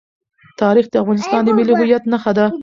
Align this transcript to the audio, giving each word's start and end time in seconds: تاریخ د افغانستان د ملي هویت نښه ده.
تاریخ 0.61 0.85
د 0.89 0.95
افغانستان 1.03 1.41
د 1.45 1.49
ملي 1.57 1.73
هویت 1.79 2.03
نښه 2.11 2.31
ده. 2.37 2.45